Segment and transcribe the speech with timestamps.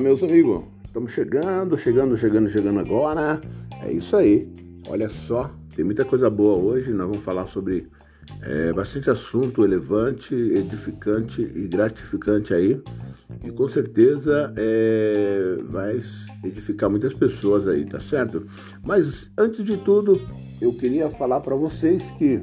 [0.00, 0.62] Meus amigos.
[0.84, 3.40] Estamos chegando, chegando, chegando, chegando agora.
[3.82, 4.46] É isso aí.
[4.88, 6.92] Olha só, tem muita coisa boa hoje.
[6.92, 7.88] Nós vamos falar sobre
[8.42, 12.78] é, bastante assunto relevante, edificante e gratificante aí.
[13.42, 15.98] E com certeza é, vai
[16.44, 18.46] edificar muitas pessoas aí, tá certo?
[18.84, 20.20] Mas antes de tudo,
[20.60, 22.38] eu queria falar para vocês que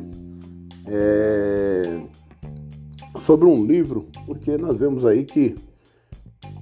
[0.87, 2.01] é,
[3.19, 5.55] sobre um livro, porque nós vemos aí que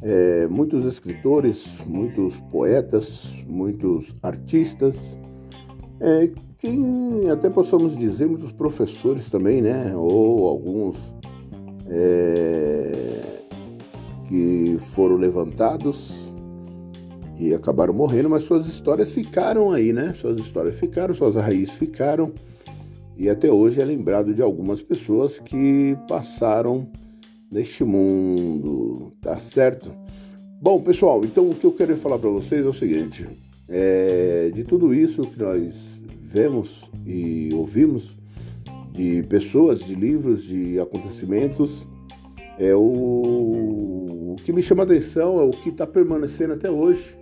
[0.02, 5.18] é, muitos escritores, muitos poetas, muitos artistas,
[6.00, 9.96] é, quem até possamos dizer muitos professores também, né?
[9.96, 11.14] Ou alguns
[11.88, 13.22] é,
[14.27, 16.32] que foram levantados
[17.38, 20.13] e acabaram morrendo, mas suas histórias ficaram aí, né?
[20.16, 22.32] Suas histórias ficaram, suas raízes ficaram
[23.16, 26.88] e até hoje é lembrado de algumas pessoas que passaram
[27.52, 29.91] neste mundo, tá certo?
[30.62, 33.27] Bom, pessoal, então o que eu quero falar para vocês é o seguinte:
[33.68, 35.76] é, de tudo isso que nós
[36.21, 38.18] vemos e ouvimos,
[38.93, 41.85] de pessoas, de livros, de acontecimentos,
[42.58, 42.80] é o,
[44.34, 47.18] o que me chama a atenção é o que está permanecendo até hoje.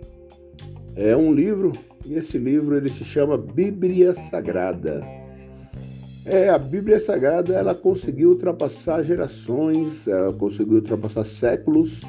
[0.94, 1.72] É um livro
[2.04, 5.19] e esse livro ele se chama Bíblia Sagrada.
[6.24, 10.04] É, a Bíblia Sagrada ela conseguiu ultrapassar gerações,
[10.38, 12.02] conseguiu ultrapassar séculos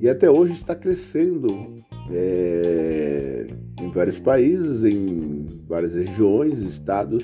[0.00, 1.76] e até hoje está crescendo
[2.10, 3.46] é,
[3.80, 7.22] em vários países, em várias regiões, estados,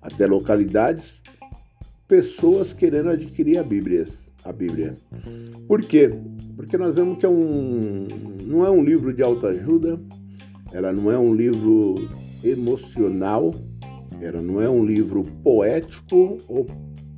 [0.00, 1.20] até localidades,
[2.06, 4.06] pessoas querendo adquirir a Bíblia.
[4.44, 4.94] A Bíblia.
[5.66, 6.12] Por quê?
[6.54, 8.06] Porque nós vemos que é um,
[8.46, 9.98] não é um livro de autoajuda,
[10.72, 12.08] ela não é um livro
[12.42, 13.54] emocional,
[14.24, 16.66] ela não é um livro poético, ou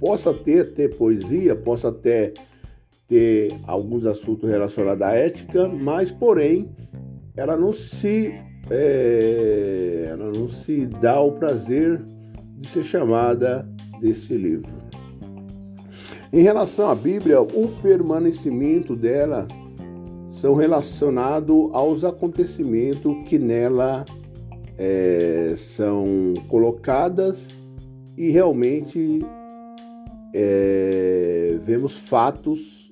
[0.00, 2.32] possa ter, ter poesia, possa até
[3.08, 6.68] ter alguns assuntos relacionados à ética, mas porém
[7.36, 8.34] ela não se
[8.68, 12.02] é, ela não se dá o prazer
[12.58, 13.68] de ser chamada
[14.00, 14.74] desse livro.
[16.32, 19.46] Em relação à Bíblia, o permanecimento dela
[20.32, 24.04] são relacionados aos acontecimentos que nela
[24.78, 27.48] é, são colocadas
[28.16, 29.20] e realmente
[30.34, 32.90] é, vemos fatos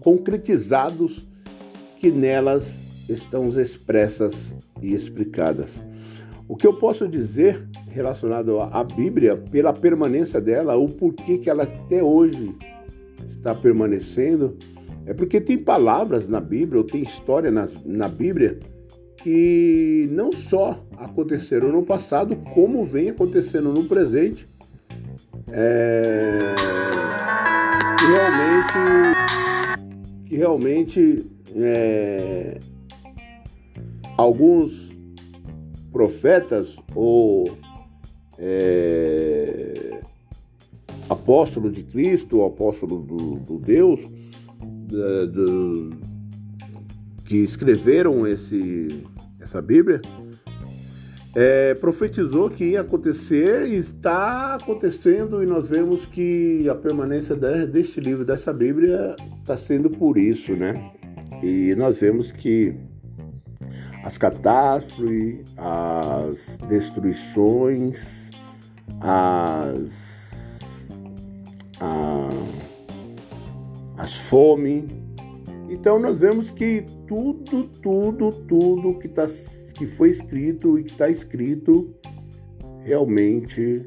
[0.00, 1.28] concretizados
[1.98, 5.70] que nelas estão expressas e explicadas.
[6.48, 11.64] O que eu posso dizer relacionado à Bíblia, pela permanência dela, o porquê que ela
[11.64, 12.54] até hoje
[13.28, 14.56] está permanecendo,
[15.06, 18.58] é porque tem palavras na Bíblia, ou tem história na, na Bíblia,
[19.22, 24.48] que não só aconteceram no passado, como vem acontecendo no presente,
[25.48, 26.54] é,
[27.98, 28.78] que realmente,
[30.26, 31.26] que realmente
[31.56, 32.60] é,
[34.16, 34.90] alguns
[35.92, 37.44] profetas ou
[38.38, 40.00] é,
[41.08, 44.00] apóstolo de Cristo, apóstolo do, do Deus,
[44.88, 45.90] do,
[47.30, 49.06] que escreveram esse,
[49.40, 50.02] essa Bíblia,
[51.36, 57.66] é, profetizou que ia acontecer e está acontecendo, e nós vemos que a permanência de,
[57.66, 60.90] deste livro, dessa Bíblia, está sendo por isso, né?
[61.40, 62.74] E nós vemos que
[64.02, 68.28] as catástrofes, as destruições,
[69.00, 70.32] as,
[71.78, 72.28] a,
[73.98, 74.88] as fome.
[75.68, 79.26] Então nós vemos que tudo, tudo, tudo que, tá,
[79.74, 81.92] que foi escrito e que está escrito
[82.84, 83.84] realmente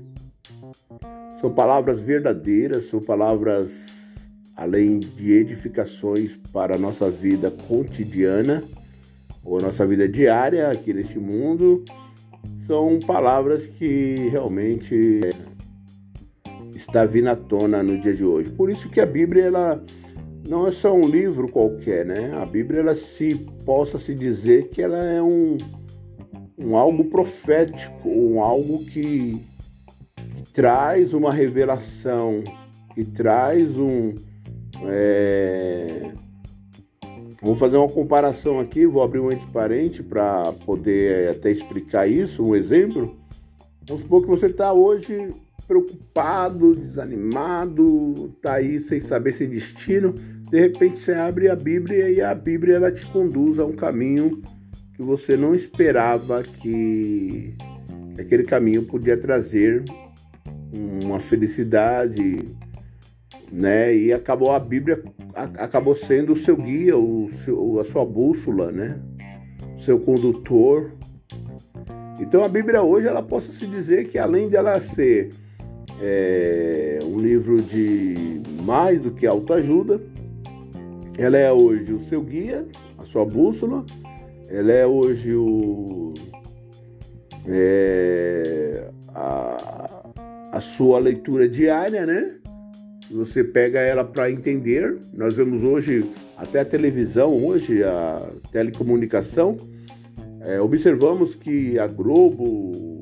[1.39, 8.61] são palavras verdadeiras, são palavras além de edificações para a nossa vida cotidiana
[9.41, 11.85] ou a nossa vida diária aqui neste mundo,
[12.67, 15.22] são palavras que realmente
[16.75, 18.49] está vindo à tona no dia de hoje.
[18.49, 19.84] Por isso que a Bíblia ela
[20.47, 22.31] não é só um livro qualquer, né?
[22.35, 23.35] A Bíblia ela se
[23.66, 25.57] possa se dizer que ela é um,
[26.57, 29.41] um algo profético, um algo que,
[30.16, 32.43] que traz uma revelação,
[32.93, 34.13] que traz um
[34.85, 36.11] é...
[37.41, 42.41] Vou fazer uma comparação aqui, vou abrir um entre parente para poder até explicar isso,
[42.41, 43.17] um exemplo.
[43.85, 45.29] Vamos supor que você está hoje
[45.67, 50.14] preocupado, desanimado, tá aí sem saber seu destino,
[50.50, 54.41] de repente você abre a Bíblia e a Bíblia ela te conduz a um caminho
[54.96, 57.55] que você não esperava que
[58.20, 59.84] aquele caminho podia trazer
[61.03, 62.55] uma felicidade,
[63.52, 63.96] né?
[63.96, 65.02] E acabou a Bíblia
[65.35, 69.00] acabou sendo o seu guia, o seu, a sua bússola, né?
[69.76, 70.91] Seu condutor.
[72.20, 75.32] Então a Bíblia hoje ela possa se dizer que além de ela ser
[76.02, 80.02] é, um livro de mais do que autoajuda,
[81.18, 82.66] ela é hoje o seu guia,
[82.98, 83.86] a sua bússola,
[84.50, 86.14] ela é hoje o
[87.48, 90.04] é, a,
[90.52, 92.36] a sua leitura diária, né?
[93.12, 94.98] Você pega ela para entender.
[95.14, 98.22] Nós vemos hoje até a televisão, hoje a
[98.52, 99.58] telecomunicação.
[100.45, 102.99] É, observamos que a Globo,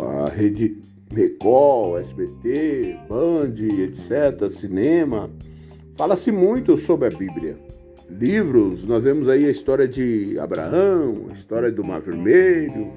[0.00, 0.80] a Rede
[1.12, 5.30] Record, SBT, Band, etc., cinema,
[5.96, 7.58] fala-se muito sobre a Bíblia.
[8.08, 12.90] Livros, nós vemos aí a história de Abraão, a história do Mar Vermelho,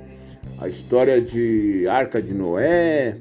[0.60, 3.18] a história de Arca de Noé.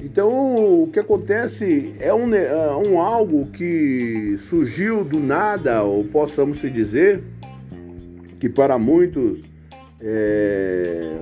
[0.00, 6.58] Então, o que acontece é um, é um algo que surgiu do nada, ou possamos
[6.58, 7.22] se dizer,
[8.40, 9.42] que para muitos,
[10.00, 11.18] é,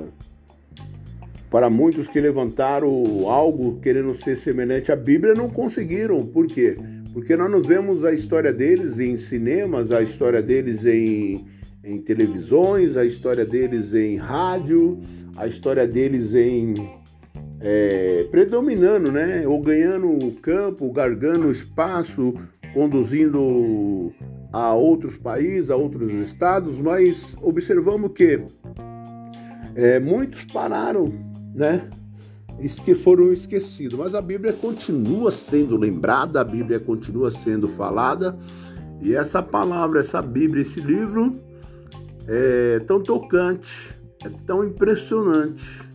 [1.50, 6.24] para muitos que levantaram algo querendo ser semelhante à Bíblia, não conseguiram.
[6.24, 6.78] Por quê?
[7.12, 11.44] Porque nós nos vemos a história deles em cinemas, a história deles em,
[11.82, 15.00] em televisões, a história deles em rádio,
[15.36, 16.74] a história deles em
[17.60, 19.44] é, predominando, né?
[19.44, 22.34] Ou ganhando o campo, gargando espaço,
[22.72, 24.12] conduzindo
[24.52, 28.42] a outros países, a outros estados, mas observamos que
[29.74, 31.12] é, muitos pararam,
[31.54, 31.88] né?
[32.84, 38.36] Que foram esquecidos, mas a Bíblia continua sendo lembrada, a Bíblia continua sendo falada,
[39.00, 41.40] e essa palavra, essa Bíblia, esse livro
[42.26, 43.94] é tão tocante,
[44.24, 45.88] é tão impressionante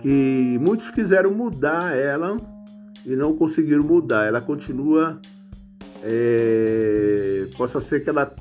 [0.00, 2.36] que muitos quiseram mudar ela
[3.06, 4.26] e não conseguiram mudar.
[4.26, 5.20] Ela continua,
[6.02, 8.34] é, possa ser que ela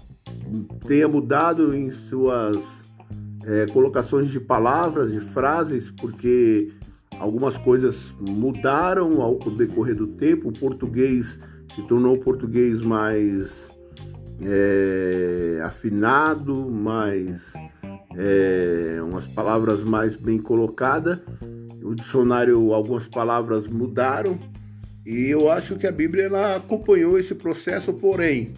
[0.88, 2.84] tenha mudado em suas
[3.46, 6.72] é, colocações de palavras, de frases, porque
[7.20, 10.50] algumas coisas mudaram ao decorrer do tempo.
[10.50, 11.40] O português
[11.76, 13.70] se tornou português mais
[14.42, 17.54] é, afinado, mais
[18.16, 21.20] é, umas palavras mais bem colocadas.
[21.84, 24.38] O dicionário, algumas palavras mudaram
[25.06, 28.54] e eu acho que a Bíblia ela acompanhou esse processo, porém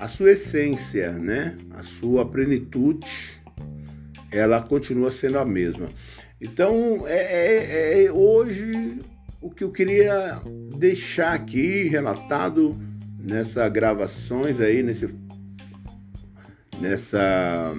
[0.00, 3.06] a sua essência, né, a sua plenitude,
[4.30, 5.88] ela continua sendo a mesma.
[6.40, 8.98] Então, é, é, é hoje
[9.40, 10.40] o que eu queria
[10.78, 12.76] deixar aqui relatado
[13.18, 15.08] nessa gravações aí, nesse,
[16.80, 17.74] nessa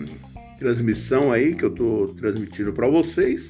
[0.57, 3.47] transmissão aí que eu estou transmitindo para vocês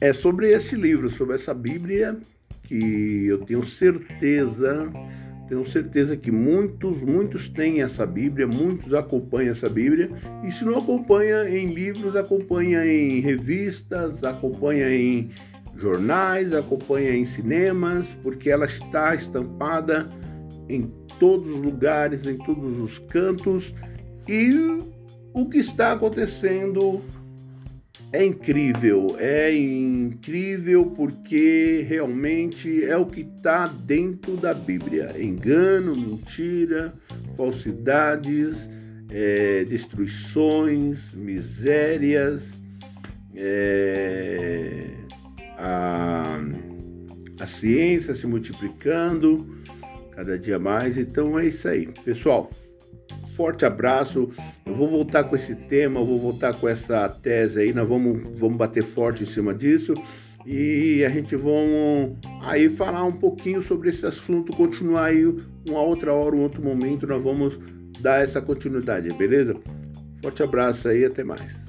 [0.00, 2.18] é sobre esse livro, sobre essa Bíblia
[2.70, 4.88] que eu tenho certeza,
[5.48, 10.08] tenho certeza que muitos, muitos têm essa Bíblia, muitos acompanham essa Bíblia
[10.46, 15.30] e se não acompanha em livros, acompanha em revistas, acompanha em
[15.74, 20.08] jornais, acompanha em cinemas, porque ela está estampada
[20.68, 20.88] em
[21.18, 23.74] todos os lugares, em todos os cantos
[24.28, 24.78] e
[25.34, 27.02] o que está acontecendo
[28.12, 36.92] é incrível, é incrível porque realmente é o que está dentro da Bíblia: engano, mentira,
[37.36, 38.68] falsidades,
[39.10, 42.60] é, destruições, misérias,
[43.36, 44.86] é,
[45.56, 46.40] a,
[47.38, 49.62] a ciência se multiplicando
[50.10, 50.98] cada dia mais.
[50.98, 52.50] Então é isso aí, pessoal
[53.40, 54.28] forte abraço.
[54.66, 58.58] Eu vou voltar com esse tema, vou voltar com essa tese aí, nós vamos, vamos
[58.58, 59.94] bater forte em cima disso
[60.44, 65.24] e a gente vamos aí falar um pouquinho sobre esse assunto, continuar aí
[65.66, 67.58] uma outra hora, um outro momento, nós vamos
[67.98, 69.56] dar essa continuidade, beleza?
[70.22, 71.59] Forte abraço aí, até mais.